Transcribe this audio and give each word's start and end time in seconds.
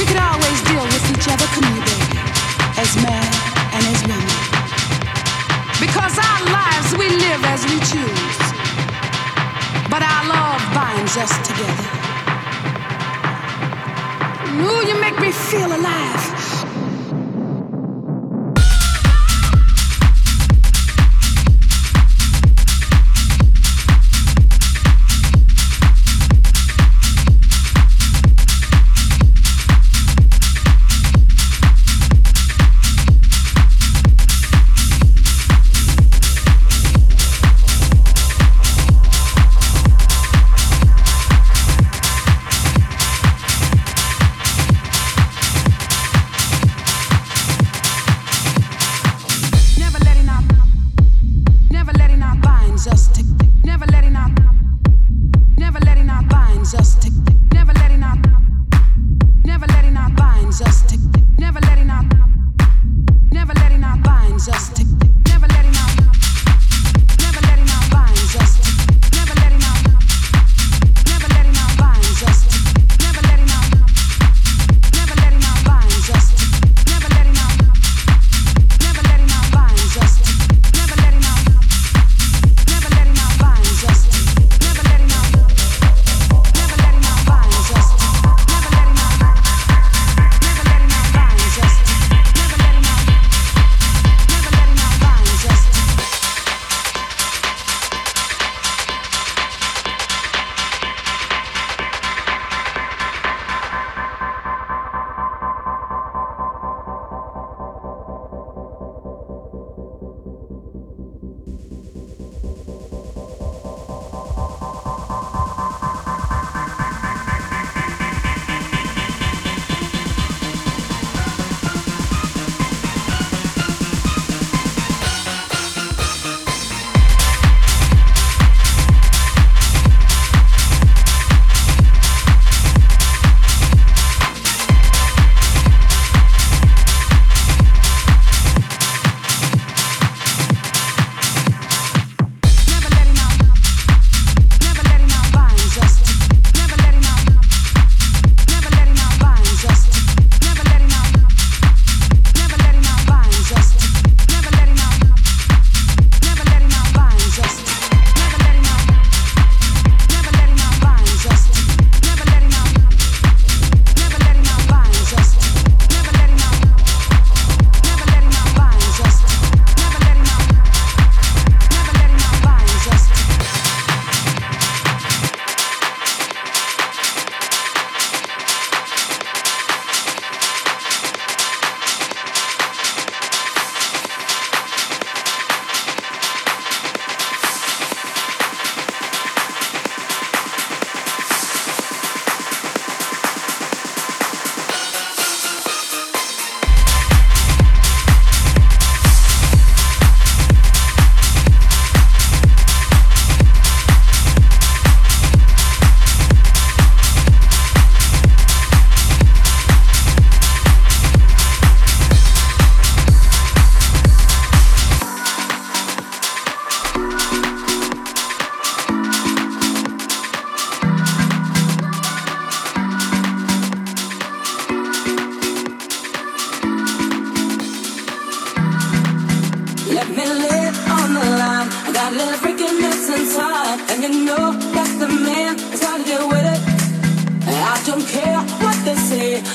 We 0.00 0.06
could 0.06 0.16
always 0.16 0.62
deal 0.62 0.82
with 0.82 1.10
each 1.12 1.28
other, 1.28 1.44
couldn't 1.52 1.74
we, 1.74 1.80
baby? 1.80 2.18
As 2.80 2.96
men 2.96 3.28
and 3.76 3.84
as 3.92 4.00
women, 4.08 4.40
Because 5.78 6.16
our 6.18 6.42
lives 6.48 6.96
we 6.96 7.10
live 7.10 7.44
as 7.44 7.62
we 7.66 7.76
choose. 7.92 8.40
But 9.90 10.02
our 10.02 10.24
love 10.26 10.62
binds 10.74 11.18
us 11.18 11.32
together. 11.46 11.88
Ooh, 14.64 14.86
you 14.88 14.98
make 15.02 15.20
me 15.20 15.32
feel 15.32 15.70
alive. 15.70 16.29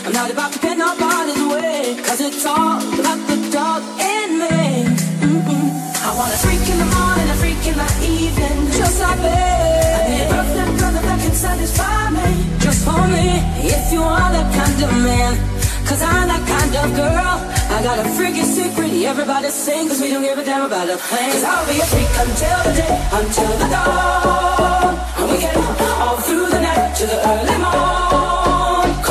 I'm 0.06 0.14
not 0.14 0.32
about 0.32 0.52
to 0.54 0.60
get 0.60 0.78
nobody's 0.78 1.42
way, 1.46 1.96
cause 2.02 2.22
it's 2.22 2.46
all 2.46 2.82
about 2.82 3.22
the 3.30 3.38
dog 3.54 3.82
in 4.02 4.30
me. 4.42 4.90
Mm-mm. 5.22 5.70
I 6.02 6.10
want 6.18 6.34
a 6.34 6.40
freak 6.42 6.66
in 6.66 6.78
the 6.82 6.90
morning, 6.90 7.28
a 7.30 7.38
freak 7.38 7.62
in 7.70 7.78
the 7.78 7.90
evening, 8.02 8.58
just 8.74 8.98
like 9.02 9.20
me. 9.22 9.30
I 9.30 10.02
need 10.10 10.22
a 10.26 10.30
perfect 10.34 10.72
brother 10.82 11.02
that 11.06 11.20
can 11.22 11.36
satisfy 11.38 12.10
me, 12.18 12.30
just 12.60 12.82
for 12.86 12.98
me. 13.14 13.46
If 13.62 13.94
you 13.94 14.02
are 14.02 14.30
that 14.34 14.50
kind 14.58 14.80
of 14.86 14.92
man, 15.06 15.38
cause 15.86 16.02
I'm 16.02 16.34
that 16.34 16.44
kind 16.50 16.74
of 16.82 16.88
girl. 16.98 17.38
I 17.76 17.84
got 17.84 18.00
a 18.00 18.08
freaking 18.18 18.46
secret, 18.46 18.90
everybody 19.06 19.50
sing, 19.50 19.88
cause 19.88 20.02
we 20.02 20.10
don't 20.10 20.24
give 20.24 20.38
a 20.38 20.46
damn 20.46 20.66
about 20.66 20.90
a 20.90 20.98
plan. 20.98 21.30
Cause 21.30 21.44
I'll 21.44 21.66
be 21.70 21.78
a 21.78 21.86
freak 21.86 22.10
until 22.26 22.58
the 22.66 22.74
day, 22.74 22.96
until 23.22 23.54
the 23.62 23.68
dawn. 23.70 24.98
And 25.22 25.26
we 25.30 25.38
get 25.38 25.56
up 25.58 25.82
all 26.02 26.18
through 26.26 26.50
the 26.50 26.62
night 26.62 26.96
to 26.98 27.06
the 27.06 27.18
early 27.22 27.58
morn 27.62 28.25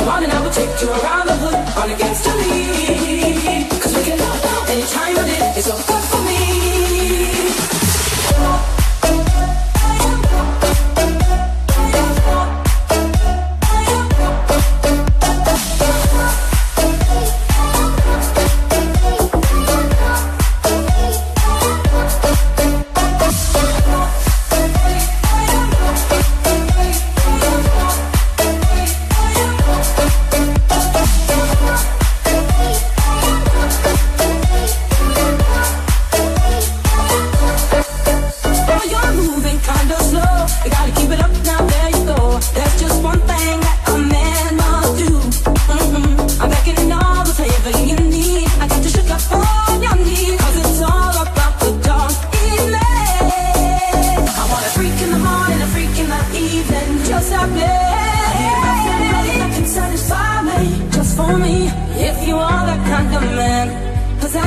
and 0.07 0.31
I 0.31 0.41
will 0.41 0.51
take 0.51 0.69
you 0.81 0.89
around 0.89 1.27
the 1.27 1.35
hood, 1.35 1.55
on 1.77 1.89
against 1.89 2.23
the 2.23 2.35
lead. 2.35 3.69
Cause 3.81 3.95
we 3.95 4.03
can 4.03 4.19
love 4.19 4.69
anytime, 4.69 5.15
but 5.15 5.27
it 5.27 5.57
is 5.57 5.65
so 5.65 5.75
good 5.75 6.03
for 6.03 6.21
me. 6.21 6.34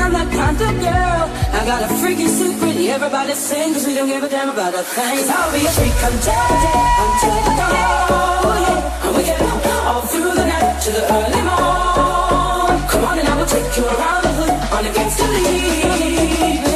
I'm 0.09 0.15
that 0.15 0.33
kind 0.33 0.57
of 0.57 0.73
girl. 0.81 1.25
I 1.53 1.61
got 1.69 1.85
a 1.85 1.93
freaking 2.01 2.33
secret 2.33 2.77
everybody 2.89 3.35
sing, 3.35 3.75
cause 3.75 3.87
we 3.87 3.95
don't 3.95 4.09
give 4.09 4.23
a 4.23 4.29
damn 4.29 4.49
about 4.49 4.73
a 4.73 4.83
thing. 4.83 5.05
i 5.05 5.37
I'll 5.37 5.53
be 5.53 5.61
a 5.61 5.69
freak 5.69 5.93
until 6.01 6.45
the 6.49 6.57
day, 6.65 6.81
until 7.05 7.37
the 7.45 7.53
day. 7.61 7.77
Oh 8.09 8.57
yeah, 8.65 9.05
and 9.05 9.17
we 9.17 9.23
get 9.29 9.43
up 9.43 9.67
all 9.85 10.01
through 10.09 10.33
the 10.33 10.47
night 10.49 10.81
to 10.81 10.91
the 10.97 11.05
early 11.13 11.43
morn. 11.45 12.89
Come 12.89 13.05
on 13.05 13.19
and 13.19 13.29
I 13.29 13.37
will 13.37 13.45
take 13.45 13.69
you 13.77 13.85
around 13.85 14.23
the 14.25 14.33
hood 14.33 14.55
on 14.73 14.87
against 14.87 15.19
the 15.19 15.29
lead. 15.29 16.68